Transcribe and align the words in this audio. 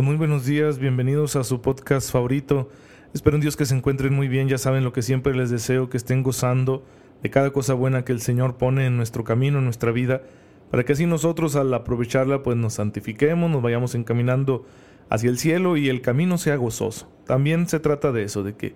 Pues 0.00 0.06
muy 0.06 0.16
buenos 0.16 0.46
días, 0.46 0.78
bienvenidos 0.78 1.36
a 1.36 1.44
su 1.44 1.60
podcast 1.60 2.10
favorito. 2.10 2.70
Espero 3.12 3.36
en 3.36 3.42
Dios 3.42 3.54
que 3.54 3.66
se 3.66 3.76
encuentren 3.76 4.14
muy 4.14 4.28
bien, 4.28 4.48
ya 4.48 4.56
saben 4.56 4.82
lo 4.82 4.94
que 4.94 5.02
siempre 5.02 5.34
les 5.34 5.50
deseo, 5.50 5.90
que 5.90 5.98
estén 5.98 6.22
gozando 6.22 6.86
de 7.22 7.28
cada 7.28 7.50
cosa 7.50 7.74
buena 7.74 8.02
que 8.02 8.12
el 8.12 8.22
Señor 8.22 8.56
pone 8.56 8.86
en 8.86 8.96
nuestro 8.96 9.24
camino, 9.24 9.58
en 9.58 9.64
nuestra 9.64 9.92
vida, 9.92 10.22
para 10.70 10.84
que 10.84 10.94
así 10.94 11.04
nosotros 11.04 11.54
al 11.54 11.74
aprovecharla 11.74 12.42
pues 12.42 12.56
nos 12.56 12.72
santifiquemos, 12.72 13.50
nos 13.50 13.60
vayamos 13.60 13.94
encaminando 13.94 14.64
hacia 15.10 15.28
el 15.28 15.36
cielo 15.36 15.76
y 15.76 15.90
el 15.90 16.00
camino 16.00 16.38
sea 16.38 16.56
gozoso. 16.56 17.12
También 17.26 17.68
se 17.68 17.78
trata 17.78 18.10
de 18.10 18.22
eso, 18.22 18.42
de 18.42 18.56
que 18.56 18.74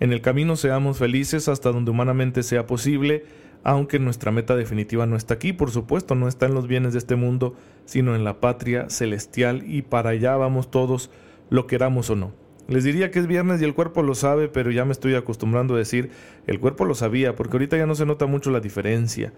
en 0.00 0.12
el 0.12 0.22
camino 0.22 0.56
seamos 0.56 0.98
felices 0.98 1.46
hasta 1.46 1.70
donde 1.70 1.92
humanamente 1.92 2.42
sea 2.42 2.66
posible, 2.66 3.26
aunque 3.64 3.98
nuestra 3.98 4.30
meta 4.30 4.54
definitiva 4.54 5.06
no 5.06 5.16
está 5.16 5.34
aquí, 5.34 5.54
por 5.54 5.70
supuesto, 5.70 6.14
no 6.14 6.28
está 6.28 6.46
en 6.46 6.54
los 6.54 6.68
bienes 6.68 6.92
de 6.92 6.98
este 6.98 7.16
mundo, 7.16 7.54
sino 7.86 8.14
en 8.14 8.22
la 8.22 8.38
patria 8.38 8.90
celestial 8.90 9.64
y 9.66 9.82
para 9.82 10.10
allá 10.10 10.36
vamos 10.36 10.70
todos, 10.70 11.10
lo 11.48 11.66
queramos 11.66 12.10
o 12.10 12.14
no. 12.14 12.32
Les 12.68 12.84
diría 12.84 13.10
que 13.10 13.18
es 13.18 13.26
viernes 13.26 13.60
y 13.60 13.64
el 13.64 13.74
cuerpo 13.74 14.02
lo 14.02 14.14
sabe, 14.14 14.48
pero 14.48 14.70
ya 14.70 14.84
me 14.84 14.92
estoy 14.92 15.14
acostumbrando 15.14 15.74
a 15.74 15.78
decir, 15.78 16.10
el 16.46 16.60
cuerpo 16.60 16.84
lo 16.84 16.94
sabía, 16.94 17.34
porque 17.34 17.54
ahorita 17.54 17.76
ya 17.76 17.86
no 17.86 17.94
se 17.94 18.06
nota 18.06 18.26
mucho 18.26 18.50
la 18.50 18.60
diferencia. 18.60 19.32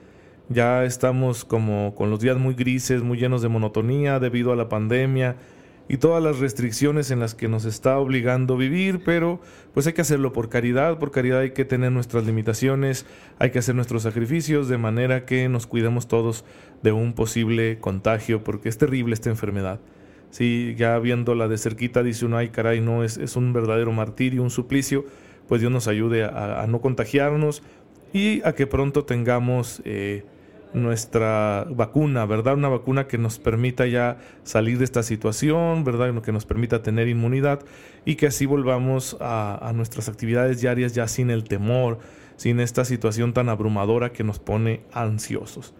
Ya 0.49 0.85
estamos 0.85 1.45
como 1.45 1.95
con 1.95 2.11
los 2.11 2.21
días 2.21 2.37
muy 2.37 2.55
grises, 2.55 3.03
muy 3.03 3.19
llenos 3.19 3.43
de 3.43 3.49
monotonía 3.49 4.21
debido 4.21 4.53
a 4.53 4.57
la 4.57 4.69
pandemia, 4.69 5.37
y 5.89 5.99
todas 5.99 6.23
las 6.23 6.39
restricciones 6.39 7.11
en 7.11 7.21
las 7.21 7.35
que 7.35 7.49
nos 7.49 7.65
está 7.65 7.99
obligando 7.99 8.57
vivir, 8.57 9.03
pero 9.05 9.41
pues 9.73 9.87
hay 9.87 9.93
que 9.93 10.01
hacerlo 10.01 10.33
por 10.33 10.49
caridad, 10.49 10.99
por 10.99 11.11
caridad 11.11 11.41
hay 11.41 11.53
que 11.53 11.65
tener 11.65 11.93
nuestras 11.93 12.25
limitaciones, 12.25 13.07
hay 13.39 13.51
que 13.51 13.61
hacer 13.61 13.75
nuestros 13.75 14.03
sacrificios 14.03 14.69
de 14.69 14.79
manera 14.79 15.25
que 15.25 15.49
nos 15.49 15.67
cuidemos 15.67 16.09
todos 16.09 16.45
de 16.83 16.93
un 16.93 17.13
posible 17.13 17.79
contagio, 17.79 18.43
porque 18.43 18.69
es 18.69 18.79
terrible 18.79 19.15
esta 19.15 19.31
enfermedad. 19.31 19.81
Si 20.31 20.75
ya 20.77 20.99
viéndola 20.99 21.47
de 21.47 21.57
cerquita 21.57 22.03
dice 22.03 22.27
uno, 22.27 22.37
ay 22.37 22.49
caray, 22.49 22.81
no, 22.81 23.05
es, 23.05 23.17
es 23.17 23.37
un 23.37 23.53
verdadero 23.53 23.93
martirio, 23.93 24.43
un 24.43 24.51
suplicio, 24.51 25.05
pues 25.49 25.61
Dios 25.61 25.71
nos 25.71 25.87
ayude 25.87 26.25
a, 26.25 26.67
no 26.69 26.81
contagiarnos 26.81 27.63
y 28.13 28.43
a 28.45 28.55
que 28.55 28.67
pronto 28.67 29.05
tengamos... 29.05 29.83
Eh, 29.85 30.25
nuestra 30.77 31.67
vacuna, 31.71 32.27
¿verdad? 32.27 32.55
Una 32.55 32.69
vacuna 32.69 33.09
que 33.09 33.17
nos 33.17 33.39
permita 33.39 33.87
ya 33.87 34.19
salir 34.45 34.79
de 34.79 34.85
esta 34.85 35.03
situación, 35.03 35.85
¿verdad? 35.85 36.23
Que 36.23 36.33
nos 36.33 36.45
permita 36.45 36.83
tener 36.83 37.09
inmunidad 37.09 37.61
y 38.05 38.17
que 38.17 38.27
así 38.27 38.45
volvamos 38.45 39.17
a, 39.21 39.73
nuestras 39.75 40.09
actividades 40.09 40.61
diarias 40.61 40.95
ya 40.95 41.09
sin 41.09 41.31
el 41.31 41.45
temor, 41.45 41.99
sin 42.37 42.61
esta 42.61 42.85
situación 42.85 43.33
tan 43.33 43.49
abrumadora 43.49 44.13
que 44.13 44.23
nos 44.23 44.39
pone 44.39 44.83
ansiosos. 44.93 45.75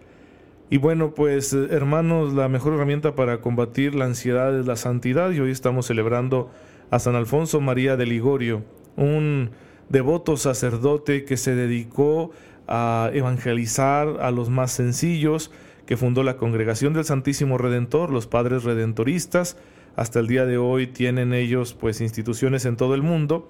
Y 0.69 0.77
bueno, 0.77 1.13
pues 1.13 1.53
hermanos, 1.53 2.33
la 2.33 2.49
mejor 2.49 2.73
herramienta 2.73 3.13
para 3.15 3.39
combatir 3.39 3.93
la 3.93 4.05
ansiedad 4.05 4.59
es 4.59 4.65
la 4.65 4.75
santidad 4.75 5.31
y 5.31 5.39
hoy 5.39 5.51
estamos 5.51 5.85
celebrando 5.85 6.49
a 6.89 6.97
San 6.97 7.15
Alfonso 7.15 7.61
María 7.61 7.97
de 7.97 8.07
Ligorio, 8.07 8.63
un 8.95 9.51
devoto 9.89 10.37
sacerdote 10.37 11.23
que 11.23 11.37
se 11.37 11.55
dedicó 11.55 12.31
a 12.67 13.09
evangelizar 13.13 14.17
a 14.21 14.31
los 14.31 14.49
más 14.49 14.71
sencillos, 14.71 15.51
que 15.85 15.97
fundó 15.97 16.23
la 16.23 16.37
Congregación 16.37 16.93
del 16.93 17.05
Santísimo 17.05 17.57
Redentor, 17.57 18.11
los 18.11 18.27
Padres 18.27 18.63
Redentoristas. 18.63 19.57
Hasta 19.95 20.19
el 20.19 20.27
día 20.27 20.45
de 20.45 20.57
hoy 20.57 20.87
tienen 20.87 21.33
ellos 21.33 21.73
pues 21.73 22.01
instituciones 22.01 22.65
en 22.65 22.75
todo 22.75 22.93
el 22.93 23.01
mundo 23.01 23.49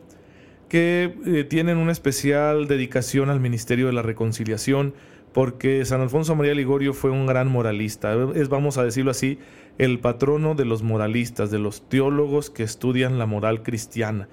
que 0.70 1.16
eh, 1.26 1.44
tienen 1.44 1.78
una 1.78 1.92
especial 1.92 2.68
dedicación 2.68 3.30
al 3.30 3.40
ministerio 3.40 3.88
de 3.88 3.94
la 3.94 4.02
reconciliación, 4.02 4.94
porque 5.34 5.86
San 5.86 6.02
Alfonso 6.02 6.36
María 6.36 6.54
Ligorio 6.54 6.94
fue 6.94 7.12
un 7.12 7.26
gran 7.26 7.48
moralista, 7.48 8.16
es, 8.36 8.50
vamos 8.50 8.78
a 8.78 8.84
decirlo 8.84 9.12
así, 9.12 9.40
el 9.78 10.00
patrono 10.00 10.56
de 10.56 10.66
los 10.66 10.84
moralistas, 10.84 11.52
de 11.52 11.60
los 11.60 11.88
teólogos 11.88 12.50
que 12.50 12.64
estudian 12.64 13.20
la 13.20 13.26
moral 13.26 13.62
cristiana. 13.62 14.28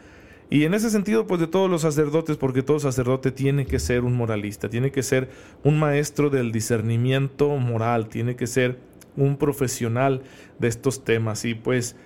Y 0.51 0.65
en 0.65 0.75
ese 0.75 0.91
sentido, 0.91 1.27
pues 1.27 1.41
de 1.41 1.47
todos 1.47 1.71
los 1.71 1.83
sacerdotes, 1.83 2.37
porque 2.37 2.63
todo 2.63 2.79
sacerdote 2.79 3.31
tiene 3.31 3.67
que 3.67 3.79
ser 3.79 4.05
un 4.05 4.15
moralista, 4.15 4.69
tiene 4.69 4.93
que 4.93 5.03
ser 5.03 5.29
un 5.63 5.79
maestro 5.79 6.31
del 6.31 6.53
discernimiento 6.53 7.49
moral, 7.57 8.09
tiene 8.09 8.37
que 8.37 8.47
ser 8.47 8.79
un 9.17 9.37
profesional 9.37 10.23
de 10.59 10.69
estos 10.69 11.05
temas. 11.05 11.45
Y 11.45 11.55
pues 11.55 11.97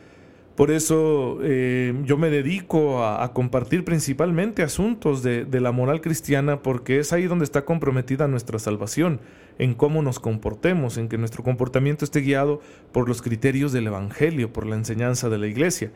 por 0.59 0.73
eso 0.73 1.39
eh, 1.43 1.95
yo 2.05 2.17
me 2.17 2.31
dedico 2.31 3.05
a, 3.05 3.33
compartir 3.33 3.85
principalmente 3.85 4.63
asuntos 4.63 5.23
de, 5.23 5.45
de, 5.45 5.61
la 5.61 5.71
moral 5.71 6.01
cristiana, 6.01 6.63
porque 6.63 6.99
es 6.99 7.13
ahí 7.13 7.29
donde 7.29 7.45
está 7.45 7.65
comprometida 7.65 8.27
nuestra 8.27 8.59
salvación, 8.59 9.21
en 9.59 9.75
cómo 9.75 10.03
nos 10.03 10.19
comportemos, 10.19 10.97
en 10.97 11.09
que 11.09 11.17
nuestro 11.17 11.45
comportamiento 11.45 12.05
esté 12.05 12.23
guiado 12.23 12.61
por 12.91 13.09
los 13.09 13.23
criterios 13.23 13.73
del 13.73 13.87
Evangelio, 13.87 14.53
por 14.53 14.67
la 14.67 14.75
enseñanza 14.75 15.29
de 15.29 15.39
la 15.39 15.47
Iglesia. 15.47 15.93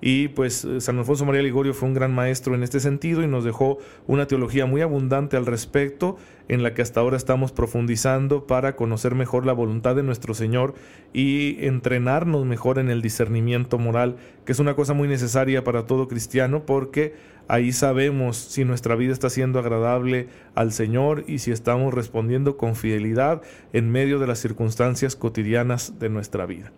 Y 0.00 0.28
pues 0.28 0.66
San 0.78 0.98
Alfonso 0.98 1.24
María 1.24 1.42
Ligorio 1.42 1.72
fue 1.72 1.88
un 1.88 1.94
gran 1.94 2.14
maestro 2.14 2.54
en 2.54 2.62
este 2.62 2.80
sentido 2.80 3.22
y 3.22 3.26
nos 3.26 3.44
dejó 3.44 3.78
una 4.06 4.26
teología 4.26 4.66
muy 4.66 4.82
abundante 4.82 5.36
al 5.36 5.46
respecto, 5.46 6.16
en 6.48 6.62
la 6.62 6.74
que 6.74 6.82
hasta 6.82 7.00
ahora 7.00 7.16
estamos 7.16 7.50
profundizando 7.52 8.46
para 8.46 8.76
conocer 8.76 9.14
mejor 9.14 9.46
la 9.46 9.52
voluntad 9.52 9.96
de 9.96 10.02
nuestro 10.02 10.34
Señor 10.34 10.74
y 11.12 11.64
entrenarnos 11.66 12.44
mejor 12.44 12.78
en 12.78 12.90
el 12.90 13.02
discernimiento 13.02 13.78
moral, 13.78 14.16
que 14.44 14.52
es 14.52 14.58
una 14.58 14.76
cosa 14.76 14.92
muy 14.92 15.08
necesaria 15.08 15.64
para 15.64 15.86
todo 15.86 16.08
cristiano 16.08 16.66
porque 16.66 17.14
ahí 17.48 17.72
sabemos 17.72 18.36
si 18.36 18.64
nuestra 18.64 18.96
vida 18.96 19.12
está 19.12 19.30
siendo 19.30 19.58
agradable 19.58 20.28
al 20.54 20.72
Señor 20.72 21.24
y 21.26 21.38
si 21.38 21.52
estamos 21.52 21.94
respondiendo 21.94 22.56
con 22.56 22.76
fidelidad 22.76 23.42
en 23.72 23.90
medio 23.90 24.18
de 24.18 24.26
las 24.26 24.38
circunstancias 24.38 25.16
cotidianas 25.16 25.98
de 25.98 26.10
nuestra 26.10 26.46
vida. 26.46 26.72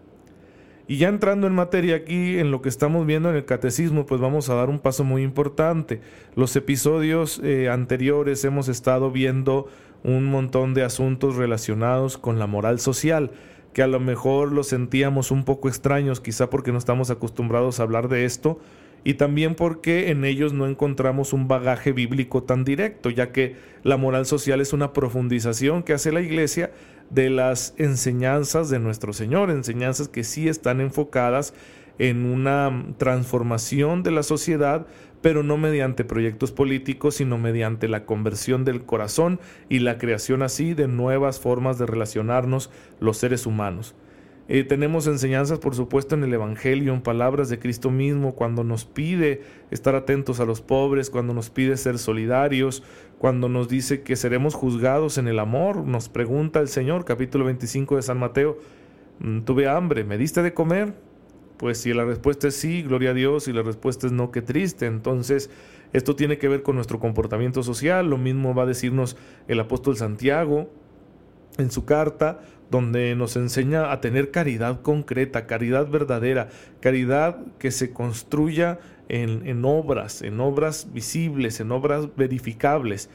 Y 0.90 0.96
ya 0.96 1.08
entrando 1.08 1.46
en 1.46 1.54
materia 1.54 1.96
aquí, 1.96 2.38
en 2.38 2.50
lo 2.50 2.62
que 2.62 2.70
estamos 2.70 3.06
viendo 3.06 3.28
en 3.28 3.36
el 3.36 3.44
catecismo, 3.44 4.06
pues 4.06 4.22
vamos 4.22 4.48
a 4.48 4.54
dar 4.54 4.70
un 4.70 4.78
paso 4.78 5.04
muy 5.04 5.22
importante. 5.22 6.00
Los 6.34 6.56
episodios 6.56 7.42
eh, 7.44 7.68
anteriores 7.68 8.42
hemos 8.46 8.68
estado 8.68 9.10
viendo 9.10 9.68
un 10.02 10.24
montón 10.24 10.72
de 10.72 10.84
asuntos 10.84 11.36
relacionados 11.36 12.16
con 12.16 12.38
la 12.38 12.46
moral 12.46 12.80
social, 12.80 13.32
que 13.74 13.82
a 13.82 13.86
lo 13.86 14.00
mejor 14.00 14.50
los 14.50 14.68
sentíamos 14.68 15.30
un 15.30 15.44
poco 15.44 15.68
extraños, 15.68 16.22
quizá 16.22 16.48
porque 16.48 16.72
no 16.72 16.78
estamos 16.78 17.10
acostumbrados 17.10 17.80
a 17.80 17.82
hablar 17.82 18.08
de 18.08 18.24
esto, 18.24 18.58
y 19.04 19.14
también 19.14 19.54
porque 19.54 20.10
en 20.10 20.24
ellos 20.24 20.54
no 20.54 20.66
encontramos 20.66 21.34
un 21.34 21.48
bagaje 21.48 21.92
bíblico 21.92 22.44
tan 22.44 22.64
directo, 22.64 23.10
ya 23.10 23.30
que 23.30 23.56
la 23.82 23.98
moral 23.98 24.24
social 24.24 24.62
es 24.62 24.72
una 24.72 24.94
profundización 24.94 25.82
que 25.82 25.92
hace 25.92 26.12
la 26.12 26.22
Iglesia 26.22 26.70
de 27.10 27.30
las 27.30 27.74
enseñanzas 27.78 28.70
de 28.70 28.78
nuestro 28.78 29.12
Señor, 29.12 29.50
enseñanzas 29.50 30.08
que 30.08 30.24
sí 30.24 30.48
están 30.48 30.80
enfocadas 30.80 31.54
en 31.98 32.26
una 32.26 32.86
transformación 32.96 34.02
de 34.02 34.10
la 34.10 34.22
sociedad, 34.22 34.86
pero 35.20 35.42
no 35.42 35.56
mediante 35.56 36.04
proyectos 36.04 36.52
políticos, 36.52 37.16
sino 37.16 37.38
mediante 37.38 37.88
la 37.88 38.04
conversión 38.06 38.64
del 38.64 38.84
corazón 38.84 39.40
y 39.68 39.80
la 39.80 39.98
creación 39.98 40.42
así 40.42 40.74
de 40.74 40.86
nuevas 40.86 41.40
formas 41.40 41.78
de 41.78 41.86
relacionarnos 41.86 42.70
los 43.00 43.18
seres 43.18 43.46
humanos. 43.46 43.94
Eh, 44.50 44.64
tenemos 44.64 45.06
enseñanzas, 45.06 45.58
por 45.58 45.74
supuesto, 45.74 46.14
en 46.14 46.24
el 46.24 46.32
Evangelio, 46.32 46.94
en 46.94 47.02
palabras 47.02 47.50
de 47.50 47.58
Cristo 47.58 47.90
mismo, 47.90 48.34
cuando 48.34 48.64
nos 48.64 48.86
pide 48.86 49.42
estar 49.70 49.94
atentos 49.94 50.40
a 50.40 50.46
los 50.46 50.62
pobres, 50.62 51.10
cuando 51.10 51.34
nos 51.34 51.50
pide 51.50 51.76
ser 51.76 51.98
solidarios, 51.98 52.82
cuando 53.18 53.50
nos 53.50 53.68
dice 53.68 54.00
que 54.00 54.16
seremos 54.16 54.54
juzgados 54.54 55.18
en 55.18 55.28
el 55.28 55.38
amor. 55.38 55.84
Nos 55.84 56.08
pregunta 56.08 56.60
el 56.60 56.68
Señor, 56.68 57.04
capítulo 57.04 57.44
25 57.44 57.96
de 57.96 58.02
San 58.02 58.18
Mateo, 58.18 58.56
mm, 59.18 59.40
¿tuve 59.40 59.68
hambre? 59.68 60.04
¿Me 60.04 60.16
diste 60.16 60.42
de 60.42 60.54
comer? 60.54 60.94
Pues 61.58 61.76
si 61.78 61.92
la 61.92 62.06
respuesta 62.06 62.48
es 62.48 62.54
sí, 62.54 62.82
gloria 62.82 63.10
a 63.10 63.14
Dios, 63.14 63.48
y 63.48 63.52
la 63.52 63.62
respuesta 63.62 64.06
es 64.06 64.14
no, 64.14 64.30
qué 64.30 64.40
triste. 64.40 64.86
Entonces, 64.86 65.50
esto 65.92 66.16
tiene 66.16 66.38
que 66.38 66.48
ver 66.48 66.62
con 66.62 66.74
nuestro 66.74 66.98
comportamiento 66.98 67.62
social. 67.62 68.08
Lo 68.08 68.16
mismo 68.16 68.54
va 68.54 68.62
a 68.62 68.66
decirnos 68.66 69.18
el 69.46 69.60
apóstol 69.60 69.98
Santiago 69.98 70.70
en 71.58 71.70
su 71.70 71.84
carta 71.84 72.40
donde 72.70 73.14
nos 73.14 73.36
enseña 73.36 73.92
a 73.92 74.00
tener 74.00 74.30
caridad 74.30 74.82
concreta, 74.82 75.46
caridad 75.46 75.88
verdadera, 75.88 76.48
caridad 76.80 77.38
que 77.58 77.70
se 77.70 77.92
construya 77.92 78.78
en, 79.08 79.64
obras, 79.64 80.22
en 80.22 80.38
obras 80.40 80.88
visibles, 80.92 81.60
en 81.60 81.72
obras 81.72 82.14
verificables. 82.16 83.08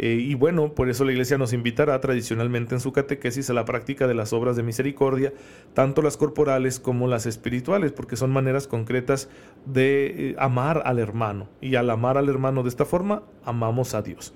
Eh, 0.00 0.12
y 0.20 0.34
bueno, 0.34 0.74
por 0.74 0.88
eso 0.88 1.04
la 1.04 1.10
Iglesia 1.10 1.38
nos 1.38 1.52
invitará 1.52 1.98
tradicionalmente 2.00 2.74
en 2.74 2.80
su 2.80 2.92
catequesis 2.92 3.50
a 3.50 3.54
la 3.54 3.64
práctica 3.64 4.06
de 4.06 4.14
las 4.14 4.32
obras 4.32 4.54
de 4.54 4.62
misericordia, 4.62 5.32
tanto 5.74 6.02
las 6.02 6.16
corporales 6.16 6.78
como 6.78 7.08
las 7.08 7.26
espirituales, 7.26 7.90
porque 7.92 8.16
son 8.16 8.30
maneras 8.30 8.68
concretas 8.68 9.28
de 9.64 10.30
eh, 10.30 10.36
amar 10.38 10.82
al 10.84 11.00
hermano. 11.00 11.48
Y 11.60 11.74
al 11.74 11.90
amar 11.90 12.16
al 12.16 12.28
hermano 12.28 12.62
de 12.62 12.68
esta 12.68 12.84
forma, 12.84 13.22
amamos 13.44 13.94
a 13.94 14.02
Dios. 14.02 14.34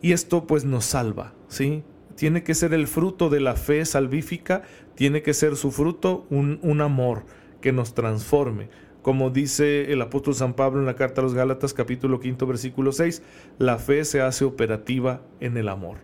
Y 0.00 0.12
esto 0.12 0.46
pues 0.46 0.64
nos 0.64 0.84
salva, 0.86 1.32
¿sí? 1.46 1.84
Tiene 2.16 2.42
que 2.42 2.54
ser 2.54 2.74
el 2.74 2.86
fruto 2.86 3.30
de 3.30 3.40
la 3.40 3.54
fe 3.54 3.84
salvífica, 3.84 4.62
tiene 4.94 5.22
que 5.22 5.34
ser 5.34 5.56
su 5.56 5.70
fruto 5.70 6.26
un, 6.30 6.58
un 6.62 6.80
amor 6.80 7.24
que 7.60 7.72
nos 7.72 7.94
transforme 7.94 8.68
como 9.06 9.30
dice 9.30 9.92
el 9.92 10.02
apóstol 10.02 10.34
San 10.34 10.54
Pablo 10.54 10.80
en 10.80 10.86
la 10.86 10.96
carta 10.96 11.20
a 11.20 11.22
los 11.22 11.32
Gálatas 11.32 11.72
capítulo 11.72 12.18
5 12.20 12.44
versículo 12.44 12.90
6, 12.90 13.22
la 13.56 13.78
fe 13.78 14.04
se 14.04 14.20
hace 14.20 14.44
operativa 14.44 15.22
en 15.38 15.56
el 15.56 15.68
amor. 15.68 15.98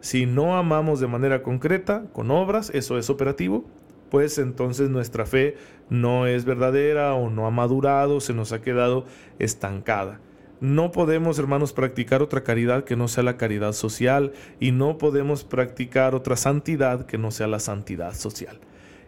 Si 0.00 0.26
no 0.26 0.58
amamos 0.58 0.98
de 0.98 1.06
manera 1.06 1.44
concreta, 1.44 2.06
con 2.12 2.32
obras, 2.32 2.70
eso 2.74 2.98
es 2.98 3.08
operativo, 3.08 3.66
pues 4.10 4.36
entonces 4.38 4.90
nuestra 4.90 5.26
fe 5.26 5.54
no 5.90 6.26
es 6.26 6.44
verdadera 6.44 7.14
o 7.14 7.30
no 7.30 7.46
ha 7.46 7.52
madurado, 7.52 8.18
se 8.18 8.34
nos 8.34 8.50
ha 8.50 8.60
quedado 8.60 9.04
estancada. 9.38 10.18
No 10.60 10.92
podemos, 10.92 11.38
hermanos, 11.38 11.72
practicar 11.72 12.20
otra 12.20 12.42
caridad 12.42 12.84
que 12.84 12.94
no 12.94 13.08
sea 13.08 13.24
la 13.24 13.38
caridad 13.38 13.72
social 13.72 14.32
y 14.60 14.72
no 14.72 14.98
podemos 14.98 15.42
practicar 15.42 16.14
otra 16.14 16.36
santidad 16.36 17.06
que 17.06 17.16
no 17.16 17.30
sea 17.30 17.46
la 17.46 17.60
santidad 17.60 18.14
social. 18.14 18.60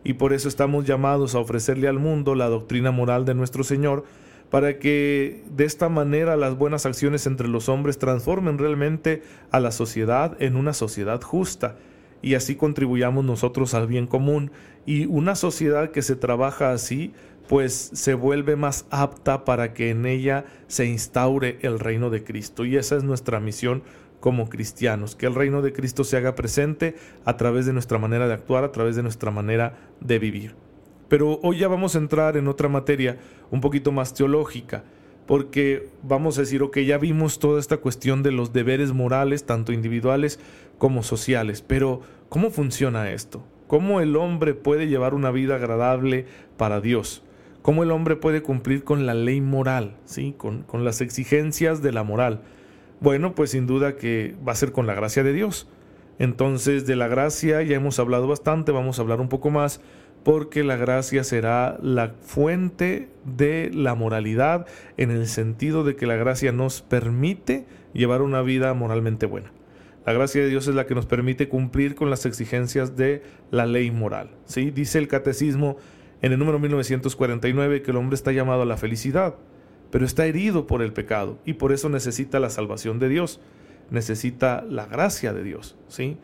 Y 0.02 0.14
por 0.14 0.32
eso 0.32 0.48
estamos 0.48 0.86
llamados 0.86 1.34
a 1.34 1.40
ofrecerle 1.40 1.88
al 1.88 1.98
mundo 1.98 2.34
la 2.34 2.48
doctrina 2.48 2.90
moral 2.90 3.26
de 3.26 3.34
nuestro 3.34 3.64
Señor, 3.64 4.04
para 4.48 4.78
que 4.78 5.44
de 5.50 5.64
esta 5.64 5.88
manera 5.88 6.36
las 6.36 6.56
buenas 6.56 6.84
acciones 6.86 7.26
entre 7.26 7.48
los 7.48 7.68
hombres 7.68 7.98
transformen 7.98 8.58
realmente 8.58 9.22
a 9.50 9.60
la 9.60 9.72
sociedad 9.72 10.36
en 10.40 10.56
una 10.56 10.72
sociedad 10.72 11.20
justa, 11.22 11.76
y 12.22 12.34
así 12.34 12.56
contribuyamos 12.56 13.24
nosotros 13.24 13.74
al 13.74 13.86
bien 13.86 14.06
común, 14.06 14.50
y 14.86 15.06
una 15.06 15.34
sociedad 15.34 15.90
que 15.90 16.02
se 16.02 16.16
trabaja 16.16 16.72
así, 16.72 17.12
pues 17.52 17.90
se 17.92 18.14
vuelve 18.14 18.56
más 18.56 18.86
apta 18.88 19.44
para 19.44 19.74
que 19.74 19.90
en 19.90 20.06
ella 20.06 20.46
se 20.68 20.86
instaure 20.86 21.58
el 21.60 21.80
reino 21.80 22.08
de 22.08 22.24
Cristo, 22.24 22.64
y 22.64 22.78
esa 22.78 22.96
es 22.96 23.04
nuestra 23.04 23.40
misión 23.40 23.82
como 24.20 24.48
cristianos, 24.48 25.16
que 25.16 25.26
el 25.26 25.34
reino 25.34 25.60
de 25.60 25.74
Cristo 25.74 26.02
se 26.02 26.16
haga 26.16 26.34
presente 26.34 26.96
a 27.26 27.36
través 27.36 27.66
de 27.66 27.74
nuestra 27.74 27.98
manera 27.98 28.26
de 28.26 28.32
actuar, 28.32 28.64
a 28.64 28.72
través 28.72 28.96
de 28.96 29.02
nuestra 29.02 29.30
manera 29.30 29.76
de 30.00 30.18
vivir. 30.18 30.54
Pero 31.08 31.40
hoy 31.42 31.58
ya 31.58 31.68
vamos 31.68 31.94
a 31.94 31.98
entrar 31.98 32.38
en 32.38 32.48
otra 32.48 32.70
materia 32.70 33.18
un 33.50 33.60
poquito 33.60 33.92
más 33.92 34.14
teológica, 34.14 34.84
porque 35.26 35.90
vamos 36.02 36.38
a 36.38 36.40
decir, 36.40 36.62
ok, 36.62 36.78
ya 36.78 36.96
vimos 36.96 37.38
toda 37.38 37.60
esta 37.60 37.76
cuestión 37.76 38.22
de 38.22 38.32
los 38.32 38.54
deberes 38.54 38.94
morales, 38.94 39.44
tanto 39.44 39.74
individuales 39.74 40.40
como 40.78 41.02
sociales, 41.02 41.60
pero 41.60 42.00
¿cómo 42.30 42.48
funciona 42.48 43.10
esto? 43.10 43.44
¿Cómo 43.66 44.00
el 44.00 44.16
hombre 44.16 44.54
puede 44.54 44.88
llevar 44.88 45.12
una 45.12 45.30
vida 45.30 45.56
agradable 45.56 46.24
para 46.56 46.80
Dios? 46.80 47.22
¿Cómo 47.62 47.84
el 47.84 47.92
hombre 47.92 48.16
puede 48.16 48.42
cumplir 48.42 48.82
con 48.82 49.06
la 49.06 49.14
ley 49.14 49.40
moral, 49.40 49.96
¿sí? 50.04 50.34
con, 50.36 50.64
con 50.64 50.84
las 50.84 51.00
exigencias 51.00 51.80
de 51.80 51.92
la 51.92 52.02
moral? 52.02 52.42
Bueno, 53.00 53.34
pues 53.34 53.50
sin 53.50 53.66
duda 53.66 53.96
que 53.96 54.34
va 54.46 54.52
a 54.52 54.56
ser 54.56 54.72
con 54.72 54.86
la 54.86 54.94
gracia 54.94 55.22
de 55.22 55.32
Dios. 55.32 55.68
Entonces 56.18 56.86
de 56.86 56.96
la 56.96 57.08
gracia 57.08 57.62
ya 57.62 57.76
hemos 57.76 57.98
hablado 57.98 58.26
bastante, 58.26 58.72
vamos 58.72 58.98
a 58.98 59.02
hablar 59.02 59.20
un 59.20 59.28
poco 59.28 59.50
más, 59.50 59.80
porque 60.24 60.62
la 60.64 60.76
gracia 60.76 61.24
será 61.24 61.78
la 61.82 62.14
fuente 62.20 63.08
de 63.24 63.70
la 63.72 63.94
moralidad 63.94 64.66
en 64.96 65.10
el 65.10 65.26
sentido 65.26 65.84
de 65.84 65.96
que 65.96 66.06
la 66.06 66.16
gracia 66.16 66.52
nos 66.52 66.82
permite 66.82 67.66
llevar 67.92 68.22
una 68.22 68.42
vida 68.42 68.74
moralmente 68.74 69.26
buena. 69.26 69.52
La 70.06 70.12
gracia 70.12 70.42
de 70.42 70.48
Dios 70.48 70.66
es 70.66 70.74
la 70.74 70.86
que 70.86 70.96
nos 70.96 71.06
permite 71.06 71.48
cumplir 71.48 71.94
con 71.94 72.10
las 72.10 72.26
exigencias 72.26 72.96
de 72.96 73.22
la 73.50 73.66
ley 73.66 73.92
moral. 73.92 74.30
¿sí? 74.46 74.72
Dice 74.72 74.98
el 74.98 75.06
catecismo 75.06 75.76
en 76.22 76.32
el 76.32 76.38
número 76.38 76.58
1949 76.58 77.82
que 77.82 77.90
el 77.90 77.96
hombre 77.98 78.14
está 78.14 78.32
llamado 78.32 78.62
a 78.62 78.66
la 78.66 78.76
felicidad 78.76 79.34
pero 79.92 80.06
está 80.06 80.26
herido 80.26 80.66
por 80.66 80.82
el 80.82 80.94
pecado 80.94 81.38
y 81.44 81.52
por 81.52 81.70
eso 81.70 81.90
necesita 81.90 82.40
la 82.40 82.48
salvación 82.48 82.98
de 82.98 83.10
Dios, 83.10 83.40
necesita 83.90 84.64
la 84.68 84.86
gracia 84.86 85.34
de 85.34 85.44
Dios, 85.44 85.76
¿sí? 85.86 86.16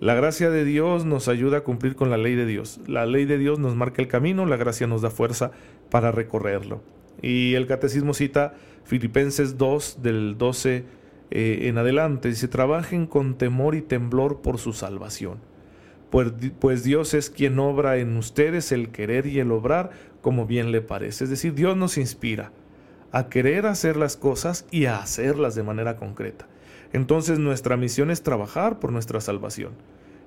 La 0.00 0.14
gracia 0.14 0.50
de 0.50 0.64
Dios 0.64 1.04
nos 1.04 1.28
ayuda 1.28 1.58
a 1.58 1.60
cumplir 1.64 1.96
con 1.96 2.10
la 2.10 2.16
ley 2.16 2.34
de 2.34 2.46
Dios. 2.46 2.80
La 2.86 3.06
ley 3.06 3.26
de 3.26 3.38
Dios 3.38 3.58
nos 3.58 3.76
marca 3.76 4.02
el 4.02 4.08
camino, 4.08 4.44
la 4.44 4.56
gracia 4.56 4.86
nos 4.86 5.02
da 5.02 5.10
fuerza 5.10 5.52
para 5.90 6.12
recorrerlo. 6.12 6.82
Y 7.22 7.54
el 7.54 7.66
catecismo 7.66 8.14
cita 8.14 8.54
Filipenses 8.84 9.56
2 9.56 9.98
del 10.02 10.36
12 10.36 10.84
eh, 11.30 11.58
en 11.68 11.78
adelante, 11.78 12.28
dice, 12.28 12.48
trabajen 12.48 13.06
con 13.06 13.36
temor 13.36 13.74
y 13.74 13.82
temblor 13.82 14.40
por 14.40 14.58
su 14.58 14.72
salvación. 14.72 15.38
Pues, 16.14 16.32
pues 16.60 16.84
Dios 16.84 17.12
es 17.12 17.28
quien 17.28 17.58
obra 17.58 17.96
en 17.96 18.16
ustedes 18.16 18.70
el 18.70 18.90
querer 18.90 19.26
y 19.26 19.40
el 19.40 19.50
obrar 19.50 19.90
como 20.20 20.46
bien 20.46 20.70
le 20.70 20.80
parece. 20.80 21.24
Es 21.24 21.30
decir, 21.30 21.54
Dios 21.54 21.76
nos 21.76 21.98
inspira 21.98 22.52
a 23.10 23.28
querer 23.28 23.66
hacer 23.66 23.96
las 23.96 24.16
cosas 24.16 24.64
y 24.70 24.84
a 24.84 24.98
hacerlas 24.98 25.56
de 25.56 25.64
manera 25.64 25.96
concreta. 25.96 26.46
Entonces 26.92 27.40
nuestra 27.40 27.76
misión 27.76 28.12
es 28.12 28.22
trabajar 28.22 28.78
por 28.78 28.92
nuestra 28.92 29.20
salvación. 29.20 29.72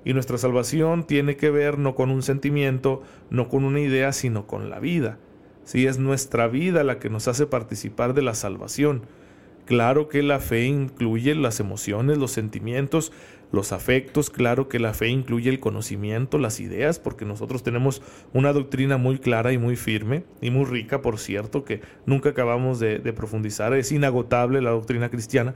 Y 0.04 0.12
nuestra 0.12 0.36
salvación 0.36 1.06
tiene 1.06 1.38
que 1.38 1.48
ver 1.48 1.78
no 1.78 1.94
con 1.94 2.10
un 2.10 2.22
sentimiento, 2.22 3.00
no 3.30 3.48
con 3.48 3.64
una 3.64 3.80
idea, 3.80 4.12
sino 4.12 4.46
con 4.46 4.68
la 4.68 4.80
vida. 4.80 5.16
Si 5.64 5.86
es 5.86 5.98
nuestra 5.98 6.48
vida 6.48 6.84
la 6.84 6.98
que 6.98 7.08
nos 7.08 7.28
hace 7.28 7.46
participar 7.46 8.12
de 8.12 8.20
la 8.20 8.34
salvación. 8.34 9.06
Claro 9.64 10.08
que 10.08 10.22
la 10.22 10.38
fe 10.38 10.64
incluye 10.64 11.34
las 11.34 11.60
emociones, 11.60 12.18
los 12.18 12.32
sentimientos, 12.32 13.10
los 13.50 13.72
afectos, 13.72 14.30
claro 14.30 14.68
que 14.68 14.78
la 14.78 14.92
fe 14.92 15.08
incluye 15.08 15.48
el 15.50 15.60
conocimiento, 15.60 16.38
las 16.38 16.60
ideas, 16.60 16.98
porque 16.98 17.24
nosotros 17.24 17.62
tenemos 17.62 18.02
una 18.32 18.52
doctrina 18.52 18.98
muy 18.98 19.18
clara 19.18 19.52
y 19.52 19.58
muy 19.58 19.76
firme 19.76 20.24
y 20.40 20.50
muy 20.50 20.64
rica, 20.64 21.00
por 21.00 21.18
cierto, 21.18 21.64
que 21.64 21.80
nunca 22.04 22.30
acabamos 22.30 22.78
de, 22.78 22.98
profundizar, 23.12 23.72
es 23.74 23.90
inagotable 23.90 24.60
la 24.60 24.70
doctrina 24.70 25.08
cristiana. 25.08 25.54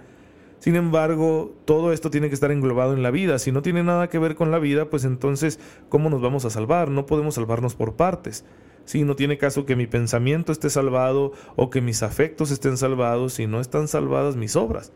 Sin 0.58 0.76
embargo, 0.76 1.54
todo 1.64 1.92
esto 1.92 2.10
tiene 2.10 2.28
que 2.28 2.34
estar 2.34 2.52
englobado 2.52 2.94
en 2.94 3.02
la 3.02 3.10
vida. 3.10 3.38
Si 3.40 3.50
no 3.50 3.62
tiene 3.62 3.82
nada 3.82 4.08
que 4.08 4.20
ver 4.20 4.36
con 4.36 4.50
la 4.52 4.60
vida, 4.60 4.88
pues 4.90 5.04
entonces, 5.04 5.58
¿cómo 5.88 6.08
nos 6.08 6.22
vamos 6.22 6.44
a 6.44 6.50
salvar? 6.50 6.88
No 6.88 7.04
podemos 7.04 7.34
salvarnos 7.34 7.74
por 7.74 7.96
partes. 7.96 8.44
Si 8.84 9.02
no 9.02 9.16
tiene 9.16 9.38
caso 9.38 9.66
que 9.66 9.76
mi 9.76 9.86
pensamiento 9.86 10.52
esté 10.52 10.70
salvado 10.70 11.32
o 11.56 11.68
que 11.68 11.80
mis 11.80 12.02
afectos 12.02 12.50
estén 12.50 12.76
salvados 12.76 13.34
si 13.34 13.46
no 13.46 13.60
están 13.60 13.88
salvadas 13.88 14.36
mis 14.36 14.54
obras. 14.56 14.92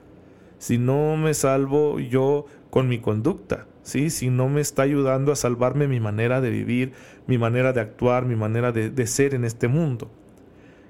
Si 0.58 0.78
no 0.78 1.16
me 1.16 1.34
salvo 1.34 2.00
yo 2.00 2.46
con 2.70 2.88
mi 2.88 2.98
conducta, 2.98 3.66
¿sí? 3.82 4.10
si 4.10 4.30
no 4.30 4.48
me 4.48 4.60
está 4.60 4.82
ayudando 4.82 5.32
a 5.32 5.36
salvarme 5.36 5.88
mi 5.88 6.00
manera 6.00 6.40
de 6.40 6.50
vivir, 6.50 6.92
mi 7.26 7.38
manera 7.38 7.72
de 7.72 7.80
actuar, 7.80 8.24
mi 8.24 8.36
manera 8.36 8.72
de, 8.72 8.90
de 8.90 9.06
ser 9.06 9.34
en 9.34 9.44
este 9.44 9.68
mundo. 9.68 10.10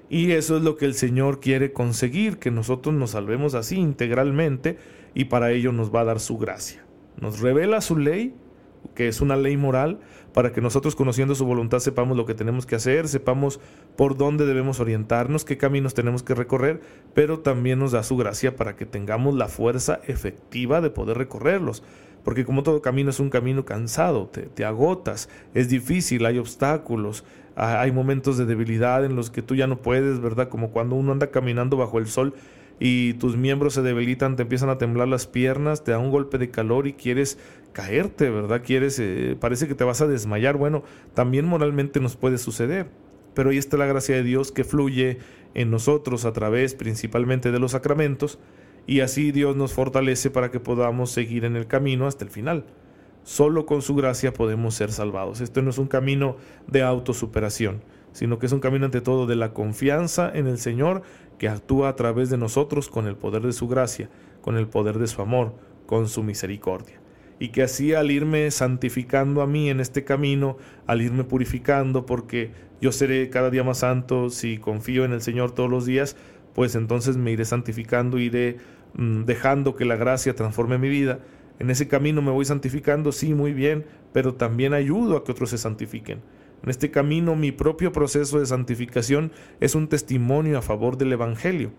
Y 0.09 0.31
eso 0.31 0.57
es 0.57 0.63
lo 0.63 0.77
que 0.77 0.85
el 0.85 0.93
Señor 0.93 1.39
quiere 1.39 1.73
conseguir, 1.73 2.37
que 2.37 2.51
nosotros 2.51 2.95
nos 2.95 3.11
salvemos 3.11 3.55
así 3.55 3.75
integralmente 3.77 4.77
y 5.13 5.25
para 5.25 5.51
ello 5.51 5.71
nos 5.71 5.93
va 5.93 6.01
a 6.01 6.05
dar 6.05 6.19
su 6.19 6.37
gracia. 6.37 6.85
Nos 7.19 7.39
revela 7.39 7.81
su 7.81 7.97
ley, 7.97 8.33
que 8.95 9.07
es 9.07 9.21
una 9.21 9.35
ley 9.35 9.57
moral, 9.57 9.99
para 10.37 10.51
que 10.51 10.61
nosotros 10.61 10.95
conociendo 10.95 11.33
su 11.33 11.47
voluntad 11.47 11.79
sepamos 11.79 12.15
lo 12.15 12.27
que 12.27 12.35
tenemos 12.35 12.67
que 12.67 12.75
hacer, 12.75 13.07
sepamos 13.07 13.59
por 13.95 14.15
dónde 14.17 14.45
debemos 14.45 14.79
orientarnos, 14.79 15.43
qué 15.43 15.57
caminos 15.57 15.95
tenemos 15.95 16.21
que 16.21 16.35
recorrer, 16.35 16.79
pero 17.15 17.39
también 17.39 17.79
nos 17.79 17.91
da 17.91 18.03
su 18.03 18.17
gracia 18.17 18.55
para 18.55 18.75
que 18.75 18.85
tengamos 18.85 19.33
la 19.33 19.47
fuerza 19.47 19.99
efectiva 20.05 20.79
de 20.79 20.91
poder 20.91 21.17
recorrerlos. 21.17 21.81
Porque 22.23 22.45
como 22.45 22.61
todo 22.61 22.83
camino 22.83 23.09
es 23.09 23.19
un 23.19 23.31
camino 23.31 23.65
cansado, 23.65 24.27
te, 24.27 24.63
agotas, 24.63 25.27
es 25.55 25.69
difícil, 25.69 26.23
hay 26.23 26.37
obstáculos, 26.37 27.23
hay 27.55 27.91
momentos 27.91 28.37
de 28.37 28.45
debilidad 28.45 29.05
en 29.05 29.15
los 29.15 29.31
que 29.31 29.41
tú 29.41 29.55
ya 29.55 29.65
no 29.65 29.79
puedes, 29.79 30.21
¿verdad? 30.21 30.49
Como 30.49 30.69
cuando 30.69 30.97
uno 30.97 31.13
anda 31.13 31.31
caminando 31.31 31.77
bajo 31.77 31.97
el 31.97 32.05
sol 32.05 32.35
y 32.79 33.13
tus 33.13 33.37
miembros 33.37 33.73
se 33.73 33.81
debilitan, 33.81 34.35
te 34.35 34.43
empiezan 34.43 34.69
a 34.69 34.77
temblar 34.77 35.07
las 35.07 35.27
piernas, 35.27 35.83
te 35.83 35.91
da 35.91 35.99
un 35.99 36.11
golpe 36.11 36.37
de 36.37 36.51
calor 36.51 36.87
y 36.87 36.93
quieres 36.93 37.37
caerte, 37.73 38.29
¿verdad? 38.29 38.61
Quieres, 38.63 38.99
eh, 38.99 39.35
parece 39.39 39.67
que 39.67 39.75
te 39.75 39.83
vas 39.83 40.01
a 40.01 40.07
desmayar. 40.07 40.57
Bueno, 40.57 40.83
también 41.13 41.45
moralmente 41.45 41.99
nos 41.99 42.15
puede 42.15 42.37
suceder. 42.37 42.87
Pero 43.33 43.51
ahí 43.51 43.57
está 43.57 43.77
la 43.77 43.85
gracia 43.85 44.15
de 44.15 44.23
Dios 44.23 44.51
que 44.51 44.63
fluye 44.63 45.19
en 45.53 45.71
nosotros 45.71 46.25
a 46.25 46.33
través 46.33 46.73
principalmente 46.73 47.51
de 47.51 47.59
los 47.59 47.71
sacramentos 47.71 48.39
y 48.87 49.01
así 49.01 49.31
Dios 49.31 49.55
nos 49.55 49.73
fortalece 49.73 50.31
para 50.31 50.49
que 50.49 50.59
podamos 50.59 51.11
seguir 51.11 51.43
en 51.45 51.55
el 51.55 51.67
camino 51.67 52.07
hasta 52.07 52.23
el 52.23 52.31
final. 52.31 52.65
Solo 53.23 53.65
con 53.65 53.81
su 53.81 53.93
gracia 53.95 54.33
podemos 54.33 54.75
ser 54.75 54.91
salvados. 54.91 55.41
Esto 55.41 55.61
no 55.61 55.69
es 55.69 55.77
un 55.77 55.87
camino 55.87 56.37
de 56.67 56.81
autosuperación, 56.81 57.83
sino 58.13 58.39
que 58.39 58.45
es 58.45 58.53
un 58.53 58.61
camino 58.61 58.85
ante 58.85 59.01
todo 59.01 59.27
de 59.27 59.35
la 59.35 59.53
confianza 59.53 60.31
en 60.33 60.47
el 60.47 60.57
Señor 60.57 61.01
que 61.37 61.47
actúa 61.47 61.89
a 61.89 61.95
través 61.95 62.29
de 62.29 62.37
nosotros 62.37 62.89
con 62.89 63.07
el 63.07 63.15
poder 63.15 63.43
de 63.43 63.53
su 63.53 63.67
gracia, 63.67 64.09
con 64.41 64.57
el 64.57 64.67
poder 64.67 64.97
de 64.97 65.07
su 65.07 65.21
amor, 65.21 65.53
con 65.85 66.07
su 66.07 66.23
misericordia. 66.23 66.99
Y 67.39 67.49
que 67.49 67.61
así 67.61 67.93
al 67.93 68.09
irme 68.09 68.49
santificando 68.49 69.41
a 69.41 69.47
mí 69.47 69.69
en 69.69 69.79
este 69.79 70.03
camino, 70.03 70.57
al 70.87 71.01
irme 71.01 71.23
purificando, 71.23 72.05
porque 72.05 72.51
yo 72.81 72.91
seré 72.91 73.29
cada 73.29 73.49
día 73.49 73.63
más 73.63 73.79
santo 73.79 74.29
si 74.29 74.57
confío 74.57 75.05
en 75.05 75.13
el 75.13 75.21
Señor 75.21 75.51
todos 75.51 75.69
los 75.69 75.85
días, 75.85 76.15
pues 76.55 76.73
entonces 76.73 77.17
me 77.17 77.31
iré 77.31 77.45
santificando, 77.45 78.17
iré 78.17 78.57
mm, 78.95 79.25
dejando 79.25 79.75
que 79.75 79.85
la 79.85 79.95
gracia 79.95 80.35
transforme 80.35 80.79
mi 80.79 80.89
vida. 80.89 81.19
En 81.59 81.69
ese 81.69 81.87
camino 81.87 82.21
me 82.21 82.31
voy 82.31 82.45
santificando, 82.45 83.11
sí, 83.11 83.33
muy 83.33 83.53
bien, 83.53 83.85
pero 84.13 84.33
también 84.33 84.73
ayudo 84.73 85.17
a 85.17 85.23
que 85.23 85.31
otros 85.31 85.51
se 85.51 85.59
santifiquen. 85.59 86.21
En 86.63 86.69
este 86.69 86.91
camino 86.91 87.35
mi 87.35 87.51
propio 87.51 87.91
proceso 87.91 88.39
de 88.39 88.45
santificación 88.45 89.31
es 89.59 89.75
un 89.75 89.87
testimonio 89.87 90.57
a 90.57 90.61
favor 90.61 90.97
del 90.97 91.13
Evangelio, 91.13 91.71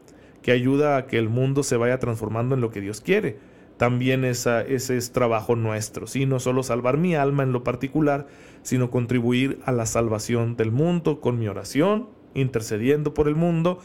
que 0.42 0.52
ayuda 0.52 0.96
a 0.96 1.06
que 1.06 1.18
el 1.18 1.28
mundo 1.28 1.62
se 1.62 1.76
vaya 1.76 1.98
transformando 1.98 2.54
en 2.54 2.60
lo 2.60 2.70
que 2.70 2.80
Dios 2.80 3.00
quiere. 3.00 3.38
También 3.76 4.24
esa, 4.24 4.62
ese 4.62 4.96
es 4.96 5.12
trabajo 5.12 5.54
nuestro, 5.54 6.06
¿sí? 6.06 6.26
no 6.26 6.40
solo 6.40 6.62
salvar 6.62 6.96
mi 6.96 7.14
alma 7.14 7.44
en 7.44 7.52
lo 7.52 7.62
particular, 7.62 8.26
sino 8.62 8.90
contribuir 8.90 9.60
a 9.64 9.72
la 9.72 9.86
salvación 9.86 10.56
del 10.56 10.72
mundo 10.72 11.20
con 11.20 11.38
mi 11.38 11.46
oración, 11.46 12.08
intercediendo 12.34 13.14
por 13.14 13.28
el 13.28 13.36
mundo, 13.36 13.78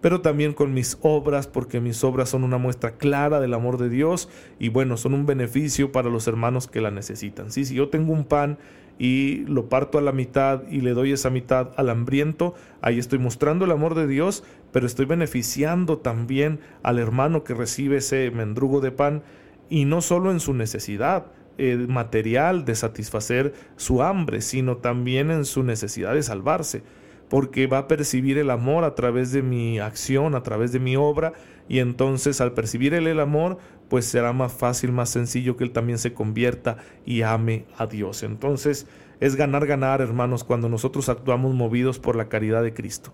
pero 0.00 0.20
también 0.20 0.52
con 0.52 0.74
mis 0.74 0.98
obras, 1.02 1.46
porque 1.46 1.80
mis 1.80 2.02
obras 2.04 2.28
son 2.28 2.44
una 2.44 2.58
muestra 2.58 2.96
clara 2.96 3.40
del 3.40 3.54
amor 3.54 3.78
de 3.78 3.88
Dios 3.88 4.28
y 4.58 4.68
bueno, 4.68 4.96
son 4.96 5.14
un 5.14 5.26
beneficio 5.26 5.92
para 5.92 6.10
los 6.10 6.26
hermanos 6.26 6.66
que 6.66 6.80
la 6.80 6.90
necesitan. 6.90 7.50
¿sí? 7.50 7.64
Si 7.64 7.74
yo 7.74 7.88
tengo 7.88 8.12
un 8.12 8.24
pan 8.24 8.58
y 8.98 9.44
lo 9.46 9.68
parto 9.68 9.98
a 9.98 10.02
la 10.02 10.12
mitad 10.12 10.62
y 10.70 10.80
le 10.80 10.92
doy 10.92 11.12
esa 11.12 11.30
mitad 11.30 11.70
al 11.76 11.90
hambriento, 11.90 12.54
ahí 12.80 12.98
estoy 12.98 13.18
mostrando 13.18 13.64
el 13.64 13.70
amor 13.70 13.94
de 13.94 14.06
Dios, 14.06 14.44
pero 14.72 14.86
estoy 14.86 15.06
beneficiando 15.06 15.98
también 15.98 16.60
al 16.82 16.98
hermano 16.98 17.44
que 17.44 17.54
recibe 17.54 17.98
ese 17.98 18.30
mendrugo 18.30 18.80
de 18.80 18.92
pan 18.92 19.22
y 19.68 19.84
no 19.84 20.00
solo 20.00 20.30
en 20.30 20.40
su 20.40 20.54
necesidad 20.54 21.26
eh, 21.58 21.76
material 21.88 22.64
de 22.64 22.74
satisfacer 22.74 23.54
su 23.76 24.02
hambre, 24.02 24.40
sino 24.40 24.78
también 24.78 25.30
en 25.30 25.44
su 25.44 25.62
necesidad 25.62 26.14
de 26.14 26.22
salvarse 26.22 26.82
porque 27.28 27.66
va 27.66 27.78
a 27.78 27.88
percibir 27.88 28.38
el 28.38 28.50
amor 28.50 28.84
a 28.84 28.94
través 28.94 29.32
de 29.32 29.42
mi 29.42 29.78
acción, 29.78 30.34
a 30.34 30.42
través 30.42 30.72
de 30.72 30.78
mi 30.78 30.96
obra, 30.96 31.32
y 31.68 31.80
entonces 31.80 32.40
al 32.40 32.52
percibir 32.52 32.94
él 32.94 33.06
el 33.06 33.20
amor, 33.20 33.58
pues 33.88 34.04
será 34.06 34.32
más 34.32 34.52
fácil, 34.52 34.92
más 34.92 35.10
sencillo 35.10 35.56
que 35.56 35.64
él 35.64 35.72
también 35.72 35.98
se 35.98 36.12
convierta 36.12 36.78
y 37.04 37.22
ame 37.22 37.66
a 37.76 37.86
Dios. 37.86 38.22
Entonces 38.22 38.86
es 39.20 39.36
ganar, 39.36 39.66
ganar, 39.66 40.00
hermanos, 40.00 40.44
cuando 40.44 40.68
nosotros 40.68 41.08
actuamos 41.08 41.54
movidos 41.54 41.98
por 41.98 42.16
la 42.16 42.28
caridad 42.28 42.62
de 42.62 42.74
Cristo. 42.74 43.12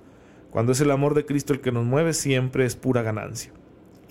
Cuando 0.51 0.73
es 0.73 0.81
el 0.81 0.91
amor 0.91 1.15
de 1.15 1.25
Cristo 1.25 1.53
el 1.53 1.61
que 1.61 1.73
nos 1.73 1.85
mueve, 1.85 2.13
siempre 2.13 2.65
es 2.65 2.77
pura 2.77 3.03
ganancia. 3.03 3.53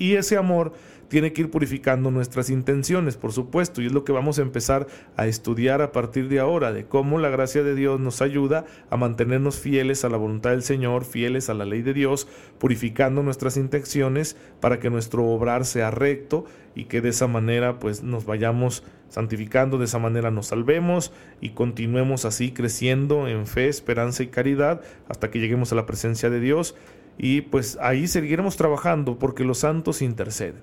Y 0.02 0.16
ese 0.16 0.36
amor 0.36 0.74
tiene 1.10 1.32
que 1.32 1.42
ir 1.42 1.52
purificando 1.52 2.10
nuestras 2.10 2.50
intenciones, 2.50 3.18
por 3.18 3.34
supuesto, 3.34 3.84
y 3.84 3.86
es 3.86 3.92
lo 3.92 4.04
que 4.04 4.12
vamos 4.12 4.40
a 4.40 4.42
empezar 4.42 4.88
a 5.16 5.28
estudiar 5.28 5.84
a 5.84 5.92
partir 5.92 6.28
de 6.28 6.40
ahora, 6.40 6.74
de 6.74 6.86
cómo 6.86 7.20
la 7.20 7.30
gracia 7.30 7.62
de 7.62 7.76
Dios 7.76 8.00
nos 8.00 8.24
ayuda 8.24 8.66
a 8.90 8.98
mantenernos 8.98 9.60
fieles 9.60 10.04
a 10.04 10.10
la 10.10 10.18
voluntad 10.18 10.50
del 10.50 10.64
Señor, 10.64 11.06
fieles 11.06 11.52
a 11.52 11.54
la 11.54 11.66
ley 11.66 11.84
de 11.84 11.94
Dios, 11.94 12.28
purificando 12.58 13.22
nuestras 13.22 13.58
intenciones 13.58 14.38
para 14.60 14.80
que 14.80 14.90
nuestro 14.90 15.28
obrar 15.28 15.66
sea 15.66 15.92
recto 15.92 16.46
y 16.74 16.86
que 16.86 17.02
de 17.02 17.10
esa 17.10 17.28
manera 17.28 17.78
pues 17.78 18.02
nos 18.02 18.26
vayamos 18.26 18.84
santificando, 19.10 19.78
de 19.78 19.86
esa 19.86 20.00
manera 20.00 20.32
nos 20.32 20.48
salvemos 20.48 21.14
y 21.42 21.50
continuemos 21.50 22.26
así 22.26 22.54
creciendo 22.54 23.28
en 23.28 23.46
fe, 23.46 23.68
esperanza 23.68 24.24
y 24.24 24.28
caridad 24.30 24.82
hasta 25.08 25.30
que 25.30 25.40
lleguemos 25.40 25.72
a 25.72 25.76
la 25.76 25.86
presencia 25.86 26.32
de 26.32 26.40
Dios 26.40 26.74
y 27.18 27.42
pues 27.42 27.78
ahí 27.82 28.08
seguiremos 28.08 28.58
trabajando 28.58 29.20
porque 29.20 29.44
los 29.44 29.60
santos 29.60 30.02
interceden. 30.02 30.62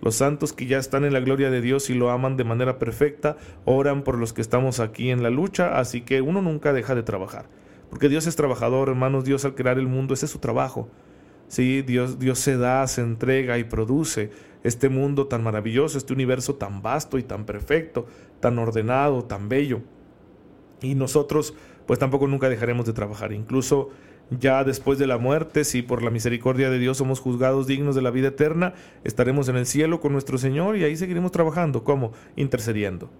Los 0.00 0.14
santos 0.14 0.52
que 0.52 0.66
ya 0.66 0.78
están 0.78 1.04
en 1.04 1.12
la 1.12 1.20
gloria 1.20 1.50
de 1.50 1.60
Dios 1.60 1.90
y 1.90 1.94
lo 1.94 2.10
aman 2.10 2.36
de 2.36 2.44
manera 2.44 2.78
perfecta, 2.78 3.36
oran 3.64 4.04
por 4.04 4.16
los 4.16 4.32
que 4.32 4.40
estamos 4.40 4.78
aquí 4.78 5.10
en 5.10 5.22
la 5.22 5.30
lucha, 5.30 5.78
así 5.78 6.02
que 6.02 6.20
uno 6.20 6.40
nunca 6.40 6.72
deja 6.72 6.94
de 6.94 7.02
trabajar. 7.02 7.46
Porque 7.90 8.08
Dios 8.08 8.26
es 8.26 8.36
trabajador, 8.36 8.88
hermanos, 8.88 9.24
Dios 9.24 9.44
al 9.44 9.54
crear 9.54 9.78
el 9.78 9.88
mundo, 9.88 10.14
ese 10.14 10.26
es 10.26 10.30
su 10.32 10.38
trabajo. 10.38 10.88
Sí, 11.48 11.82
Dios, 11.82 12.18
Dios 12.18 12.38
se 12.38 12.56
da, 12.56 12.86
se 12.86 13.00
entrega 13.00 13.58
y 13.58 13.64
produce 13.64 14.30
este 14.62 14.88
mundo 14.88 15.26
tan 15.26 15.42
maravilloso, 15.42 15.98
este 15.98 16.12
universo 16.12 16.56
tan 16.56 16.82
vasto 16.82 17.18
y 17.18 17.22
tan 17.22 17.44
perfecto, 17.44 18.06
tan 18.40 18.58
ordenado, 18.58 19.24
tan 19.24 19.48
bello. 19.48 19.80
Y 20.82 20.94
nosotros, 20.94 21.54
pues 21.86 21.98
tampoco 21.98 22.26
nunca 22.26 22.48
dejaremos 22.48 22.86
de 22.86 22.92
trabajar. 22.92 23.32
Incluso 23.32 23.90
ya 24.30 24.62
después 24.64 24.98
de 24.98 25.06
la 25.06 25.18
muerte, 25.18 25.64
si 25.64 25.82
por 25.82 26.02
la 26.02 26.10
misericordia 26.10 26.70
de 26.70 26.78
Dios 26.78 26.98
somos 26.98 27.20
juzgados 27.20 27.66
dignos 27.66 27.94
de 27.94 28.02
la 28.02 28.10
vida 28.10 28.28
eterna, 28.28 28.74
estaremos 29.04 29.48
en 29.48 29.56
el 29.56 29.66
cielo 29.66 30.00
con 30.00 30.12
nuestro 30.12 30.36
Señor 30.36 30.76
y 30.76 30.84
ahí 30.84 30.96
seguiremos 30.96 31.32
trabajando. 31.32 31.82
¿Cómo? 31.82 32.12
Intercediendo. 32.36 33.10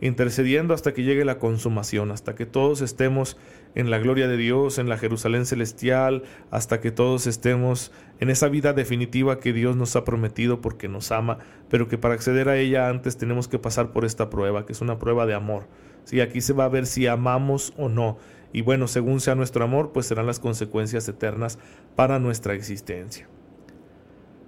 Intercediendo 0.00 0.74
hasta 0.74 0.94
que 0.94 1.02
llegue 1.02 1.24
la 1.24 1.38
consumación, 1.38 2.10
hasta 2.10 2.34
que 2.34 2.46
todos 2.46 2.82
estemos 2.82 3.36
en 3.74 3.90
la 3.90 3.98
gloria 3.98 4.28
de 4.28 4.36
Dios, 4.36 4.78
en 4.78 4.88
la 4.88 4.96
Jerusalén 4.96 5.44
celestial, 5.46 6.22
hasta 6.50 6.80
que 6.80 6.90
todos 6.90 7.26
estemos 7.26 7.92
en 8.20 8.30
esa 8.30 8.48
vida 8.48 8.72
definitiva 8.72 9.40
que 9.40 9.52
Dios 9.52 9.76
nos 9.76 9.96
ha 9.96 10.04
prometido 10.04 10.60
porque 10.60 10.88
nos 10.88 11.12
ama, 11.12 11.38
pero 11.68 11.88
que 11.88 11.98
para 11.98 12.14
acceder 12.14 12.48
a 12.48 12.56
ella 12.56 12.88
antes 12.88 13.16
tenemos 13.16 13.48
que 13.48 13.58
pasar 13.58 13.90
por 13.92 14.04
esta 14.04 14.30
prueba, 14.30 14.66
que 14.66 14.72
es 14.72 14.80
una 14.80 14.98
prueba 14.98 15.26
de 15.26 15.34
amor. 15.34 15.66
Si 16.04 16.20
aquí 16.20 16.40
se 16.40 16.52
va 16.52 16.64
a 16.64 16.68
ver 16.68 16.86
si 16.86 17.06
amamos 17.06 17.74
o 17.76 17.88
no 17.88 18.18
y 18.52 18.62
bueno, 18.62 18.88
según 18.88 19.20
sea 19.20 19.34
nuestro 19.34 19.64
amor, 19.64 19.92
pues 19.92 20.06
serán 20.06 20.26
las 20.26 20.40
consecuencias 20.40 21.08
eternas 21.08 21.58
para 21.96 22.18
nuestra 22.18 22.54
existencia. 22.54 23.28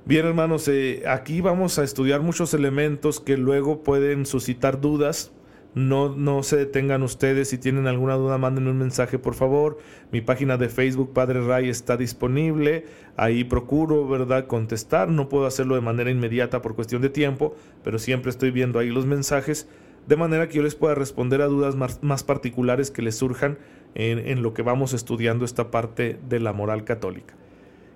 Bien 0.07 0.27
hermanos, 0.27 0.67
eh, 0.69 1.03
aquí 1.07 1.41
vamos 1.41 1.79
a 1.79 1.85
estudiar 1.85 2.23
muchos 2.23 2.55
elementos 2.55 3.21
que 3.21 3.37
luego 3.37 3.83
pueden 3.83 4.25
suscitar 4.27 4.81
dudas. 4.81 5.33
No, 5.75 6.17
no 6.17 6.43
se 6.43 6.57
detengan 6.57 7.05
ustedes, 7.05 7.51
si 7.51 7.59
tienen 7.59 7.87
alguna 7.87 8.17
duda 8.17 8.39
mándenme 8.39 8.71
un 8.71 8.79
mensaje 8.79 9.21
por 9.21 9.35
favor. 9.35 9.79
Mi 10.11 10.21
página 10.21 10.57
de 10.57 10.69
Facebook 10.69 11.13
Padre 11.13 11.47
Ray 11.47 11.69
está 11.69 11.97
disponible, 11.97 12.87
ahí 13.17 13.45
procuro, 13.45 14.09
¿verdad?, 14.09 14.47
contestar. 14.47 15.11
No 15.11 15.29
puedo 15.29 15.47
hacerlo 15.47 15.77
de 15.77 15.83
manera 15.83 16.11
inmediata 16.11 16.61
por 16.61 16.75
cuestión 16.75 17.03
de 17.03 17.11
tiempo, 17.11 17.55
pero 17.85 18.01
siempre 18.01 18.31
estoy 18.31 18.51
viendo 18.51 18.81
ahí 18.81 18.89
los 18.89 19.07
mensajes, 19.07 19.69
de 20.09 20.17
manera 20.17 20.49
que 20.49 20.57
yo 20.57 20.63
les 20.65 20.75
pueda 20.75 20.97
responder 20.97 21.41
a 21.41 21.47
dudas 21.47 21.77
más, 21.77 22.03
más 22.03 22.25
particulares 22.25 22.91
que 22.91 23.03
les 23.03 23.17
surjan 23.17 23.59
en, 23.95 24.43
lo 24.43 24.55
que 24.55 24.63
vamos 24.63 24.93
estudiando 24.93 25.45
esta 25.45 25.71
parte 25.71 26.19
de 26.29 26.41
la 26.41 26.53
moral 26.53 26.85
católica. 26.85 27.35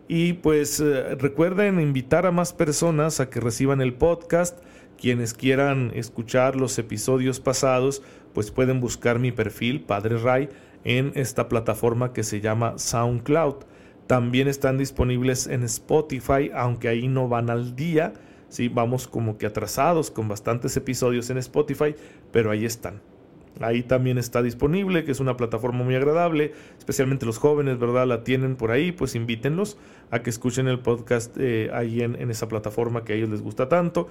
Y 0.09 0.35
pues 0.35 0.81
eh, 0.81 1.15
recuerden 1.15 1.81
invitar 1.81 2.27
a 2.27 2.33
más 2.33 2.53
personas 2.53 3.21
a 3.21 3.31
que 3.31 3.41
reciban 3.41 3.81
el 3.81 3.95
podcast. 3.95 4.59
Quienes 5.01 5.35
quieran 5.35 5.93
escuchar 5.95 6.57
los 6.57 6.79
episodios 6.79 7.41
pasados, 7.41 8.03
pues 8.33 8.51
pueden 8.51 8.81
buscar 8.81 9.19
mi 9.19 9.33
perfil, 9.33 9.81
Padre 9.83 10.19
Ray, 10.19 10.49
en 10.85 11.13
esta 11.15 11.49
plataforma 11.49 12.13
que 12.13 12.23
se 12.23 12.41
llama 12.41 12.79
SoundCloud. 12.79 13.65
También 14.07 14.49
están 14.49 14.77
disponibles 14.77 15.47
en 15.47 15.63
Spotify, 15.63 16.51
aunque 16.55 16.89
ahí 16.89 17.09
no 17.09 17.29
van 17.29 17.49
al 17.49 17.75
día. 17.75 18.13
Sí, 18.49 18.69
vamos 18.69 19.09
como 19.09 19.39
que 19.39 19.47
atrasados 19.47 20.11
con 20.11 20.29
bastantes 20.29 20.77
episodios 20.77 21.31
en 21.31 21.39
Spotify, 21.39 21.95
pero 22.31 22.51
ahí 22.51 22.65
están. 22.67 23.14
Ahí 23.61 23.83
también 23.83 24.19
está 24.19 24.43
disponible, 24.43 25.05
que 25.05 25.13
es 25.13 25.21
una 25.21 25.37
plataforma 25.37 25.85
muy 25.85 25.95
agradable, 25.95 26.53
especialmente 26.79 27.25
los 27.25 27.39
jóvenes, 27.39 27.79
¿verdad? 27.79 28.07
La 28.07 28.25
tienen 28.25 28.57
por 28.57 28.71
ahí, 28.71 28.93
pues 28.93 29.15
invítenlos 29.15 29.77
a 30.11 30.23
que 30.23 30.31
escuchen 30.31 30.67
el 30.67 30.81
podcast 30.81 31.37
eh, 31.39 31.71
ahí 31.73 32.03
en, 32.03 32.31
esa 32.31 32.49
plataforma 32.49 33.05
que 33.05 33.13
a 33.13 33.17
ellos 33.17 33.29
les 33.29 33.43
gusta 33.43 33.69
tanto. 33.69 34.09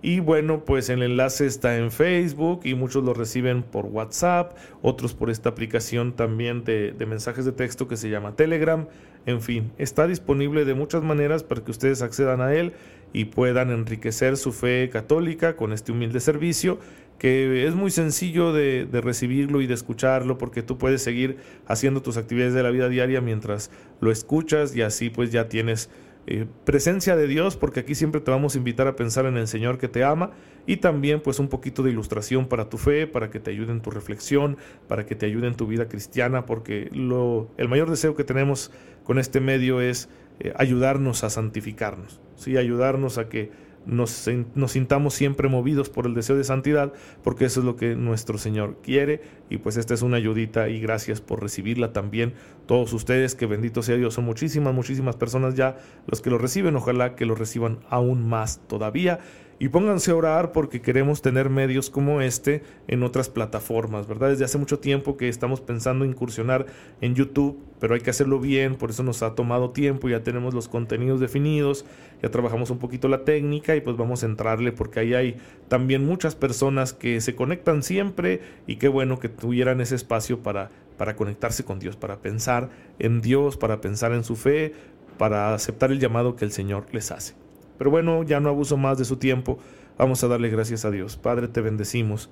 Y 0.00 0.20
bueno, 0.20 0.64
pues 0.66 0.90
el 0.90 1.02
enlace 1.02 1.46
está 1.46 1.78
en 1.78 1.90
Facebook 1.90 2.60
y 2.64 2.74
muchos 2.74 3.02
lo 3.04 3.14
reciben 3.14 3.62
por 3.62 3.86
WhatsApp, 3.86 4.54
otros 4.82 5.14
por 5.14 5.30
esta 5.30 5.48
aplicación 5.48 6.12
también 6.12 6.62
de, 6.62 6.92
de, 6.92 7.06
mensajes 7.06 7.46
de 7.46 7.52
texto 7.52 7.88
que 7.88 7.96
se 7.96 8.10
llama 8.10 8.36
Telegram. 8.36 8.86
En 9.24 9.40
fin, 9.40 9.72
está 9.78 10.06
disponible 10.06 10.66
de 10.66 10.74
muchas 10.74 11.02
maneras 11.02 11.42
para 11.42 11.64
que 11.64 11.70
ustedes 11.70 12.02
accedan 12.02 12.42
a 12.42 12.52
él 12.52 12.74
y 13.14 13.26
puedan 13.26 13.70
enriquecer 13.70 14.36
su 14.36 14.52
fe 14.52 14.90
católica 14.92 15.56
con 15.56 15.72
este 15.72 15.92
humilde 15.92 16.20
servicio 16.20 16.78
que 17.18 17.66
es 17.66 17.74
muy 17.74 17.90
sencillo 17.90 18.52
de, 18.52 18.88
recibirlo 18.92 19.60
y 19.60 19.66
de 19.66 19.74
escucharlo 19.74 20.38
porque 20.38 20.62
tú 20.62 20.78
puedes 20.78 21.02
seguir 21.02 21.38
haciendo 21.66 22.02
tus 22.02 22.16
actividades 22.16 22.54
de 22.54 22.62
la 22.62 22.70
vida 22.70 22.88
diaria 22.88 23.20
mientras 23.20 23.70
lo 24.00 24.10
escuchas 24.10 24.74
y 24.76 24.82
así 24.82 25.10
pues 25.10 25.30
ya 25.30 25.48
tienes 25.48 25.90
eh, 26.26 26.46
presencia 26.64 27.16
de 27.16 27.26
Dios 27.26 27.56
porque 27.56 27.80
aquí 27.80 27.94
siempre 27.94 28.20
te 28.20 28.30
vamos 28.30 28.54
a 28.54 28.58
invitar 28.58 28.86
a 28.88 28.96
pensar 28.96 29.26
en 29.26 29.36
el 29.36 29.46
Señor 29.46 29.78
que 29.78 29.88
te 29.88 30.04
ama 30.04 30.32
y 30.66 30.78
también 30.78 31.20
pues 31.20 31.38
un 31.38 31.48
poquito 31.48 31.82
de 31.82 31.90
ilustración 31.90 32.48
para 32.48 32.68
tu 32.68 32.78
fe, 32.78 33.06
para 33.06 33.30
que 33.30 33.40
te 33.40 33.50
ayude 33.50 33.72
en 33.72 33.82
tu 33.82 33.90
reflexión, 33.90 34.56
para 34.88 35.06
que 35.06 35.14
te 35.14 35.26
ayude 35.26 35.46
en 35.46 35.54
tu 35.54 35.66
vida 35.66 35.88
cristiana 35.88 36.46
porque 36.46 36.88
lo, 36.92 37.50
el 37.58 37.68
mayor 37.68 37.90
deseo 37.90 38.14
que 38.14 38.24
tenemos 38.24 38.70
con 39.04 39.18
este 39.18 39.40
medio 39.40 39.80
es 39.80 40.08
eh, 40.40 40.52
ayudarnos 40.56 41.22
a 41.22 41.30
santificarnos, 41.30 42.20
¿sí? 42.36 42.56
ayudarnos 42.56 43.18
a 43.18 43.28
que 43.28 43.50
nos, 43.86 44.28
nos, 44.54 44.72
sintamos 44.72 45.14
siempre 45.14 45.48
movidos 45.48 45.90
por 45.90 46.06
el 46.06 46.14
deseo 46.14 46.36
de 46.36 46.44
santidad, 46.44 46.92
porque 47.22 47.44
eso 47.44 47.60
es 47.60 47.66
lo 47.66 47.76
que 47.76 47.94
nuestro 47.94 48.38
Señor 48.38 48.78
quiere. 48.82 49.20
Y 49.50 49.58
pues 49.58 49.76
esta 49.76 49.94
es 49.94 50.02
una 50.02 50.16
ayudita 50.16 50.68
y 50.68 50.80
gracias 50.80 51.20
por 51.20 51.42
recibirla 51.42 51.92
también 51.92 52.34
todos 52.66 52.92
ustedes, 52.92 53.34
que 53.34 53.46
bendito 53.46 53.82
sea 53.82 53.96
Dios. 53.96 54.14
Son 54.14 54.24
muchísimas, 54.24 54.74
muchísimas 54.74 55.16
personas 55.16 55.54
ya 55.54 55.76
los 56.06 56.20
que 56.20 56.30
lo 56.30 56.38
reciben. 56.38 56.76
Ojalá 56.76 57.14
que 57.14 57.26
lo 57.26 57.34
reciban 57.34 57.80
aún 57.88 58.28
más 58.28 58.60
todavía. 58.66 59.20
Y 59.64 59.70
pónganse 59.70 60.10
a 60.10 60.14
orar 60.14 60.52
porque 60.52 60.82
queremos 60.82 61.22
tener 61.22 61.48
medios 61.48 61.88
como 61.88 62.20
este 62.20 62.62
en 62.86 63.02
otras 63.02 63.30
plataformas, 63.30 64.06
¿verdad? 64.06 64.28
Desde 64.28 64.44
hace 64.44 64.58
mucho 64.58 64.78
tiempo 64.78 65.16
que 65.16 65.30
estamos 65.30 65.62
pensando 65.62 66.04
incursionar 66.04 66.66
en 67.00 67.14
YouTube, 67.14 67.58
pero 67.80 67.94
hay 67.94 68.02
que 68.02 68.10
hacerlo 68.10 68.40
bien, 68.40 68.74
por 68.74 68.90
eso 68.90 69.02
nos 69.02 69.22
ha 69.22 69.34
tomado 69.34 69.70
tiempo, 69.70 70.10
ya 70.10 70.22
tenemos 70.22 70.52
los 70.52 70.68
contenidos 70.68 71.18
definidos, 71.18 71.86
ya 72.22 72.30
trabajamos 72.30 72.68
un 72.68 72.76
poquito 72.76 73.08
la 73.08 73.24
técnica 73.24 73.74
y 73.74 73.80
pues 73.80 73.96
vamos 73.96 74.22
a 74.22 74.26
entrarle 74.26 74.70
porque 74.70 75.00
ahí 75.00 75.14
hay 75.14 75.36
también 75.68 76.04
muchas 76.04 76.34
personas 76.34 76.92
que 76.92 77.22
se 77.22 77.34
conectan 77.34 77.82
siempre 77.82 78.42
y 78.66 78.76
qué 78.76 78.88
bueno 78.88 79.18
que 79.18 79.30
tuvieran 79.30 79.80
ese 79.80 79.94
espacio 79.94 80.42
para, 80.42 80.72
para 80.98 81.16
conectarse 81.16 81.64
con 81.64 81.78
Dios, 81.78 81.96
para 81.96 82.18
pensar 82.18 82.68
en 82.98 83.22
Dios, 83.22 83.56
para 83.56 83.80
pensar 83.80 84.12
en 84.12 84.24
su 84.24 84.36
fe, 84.36 84.74
para 85.16 85.54
aceptar 85.54 85.90
el 85.90 86.00
llamado 86.00 86.36
que 86.36 86.44
el 86.44 86.52
Señor 86.52 86.84
les 86.92 87.10
hace. 87.10 87.43
Pero 87.78 87.90
bueno, 87.90 88.22
ya 88.22 88.40
no 88.40 88.48
abuso 88.48 88.76
más 88.76 88.98
de 88.98 89.04
su 89.04 89.16
tiempo, 89.16 89.58
vamos 89.98 90.22
a 90.22 90.28
darle 90.28 90.48
gracias 90.48 90.84
a 90.84 90.90
Dios. 90.90 91.16
Padre, 91.16 91.48
te 91.48 91.60
bendecimos, 91.60 92.30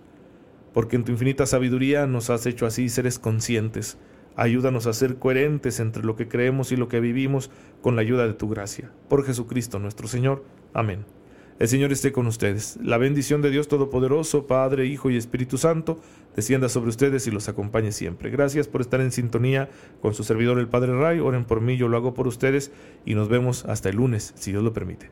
porque 0.72 0.96
en 0.96 1.04
tu 1.04 1.12
infinita 1.12 1.46
sabiduría 1.46 2.06
nos 2.06 2.30
has 2.30 2.46
hecho 2.46 2.66
así 2.66 2.88
seres 2.88 3.18
conscientes. 3.18 3.98
Ayúdanos 4.34 4.86
a 4.86 4.92
ser 4.92 5.16
coherentes 5.16 5.78
entre 5.78 6.04
lo 6.04 6.16
que 6.16 6.28
creemos 6.28 6.72
y 6.72 6.76
lo 6.76 6.88
que 6.88 7.00
vivimos 7.00 7.50
con 7.82 7.96
la 7.96 8.02
ayuda 8.02 8.26
de 8.26 8.32
tu 8.32 8.48
gracia. 8.48 8.90
Por 9.08 9.24
Jesucristo 9.24 9.78
nuestro 9.78 10.08
Señor. 10.08 10.44
Amén. 10.72 11.04
El 11.58 11.68
Señor 11.68 11.92
esté 11.92 12.12
con 12.12 12.26
ustedes. 12.26 12.78
La 12.82 12.98
bendición 12.98 13.42
de 13.42 13.50
Dios 13.50 13.68
Todopoderoso, 13.68 14.46
Padre, 14.46 14.86
Hijo 14.86 15.10
y 15.10 15.16
Espíritu 15.16 15.58
Santo, 15.58 16.00
descienda 16.34 16.68
sobre 16.68 16.88
ustedes 16.88 17.26
y 17.26 17.30
los 17.30 17.48
acompañe 17.48 17.92
siempre. 17.92 18.30
Gracias 18.30 18.66
por 18.66 18.80
estar 18.80 19.00
en 19.00 19.12
sintonía 19.12 19.68
con 20.00 20.14
su 20.14 20.24
servidor 20.24 20.58
el 20.58 20.68
Padre 20.68 20.98
Ray. 20.98 21.20
Oren 21.20 21.44
por 21.44 21.60
mí, 21.60 21.76
yo 21.76 21.88
lo 21.88 21.98
hago 21.98 22.14
por 22.14 22.26
ustedes 22.26 22.72
y 23.04 23.14
nos 23.14 23.28
vemos 23.28 23.64
hasta 23.66 23.90
el 23.90 23.96
lunes, 23.96 24.32
si 24.34 24.50
Dios 24.50 24.64
lo 24.64 24.72
permite. 24.72 25.10